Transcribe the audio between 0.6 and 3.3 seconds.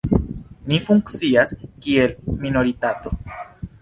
Ni funkcias kiel minoritato.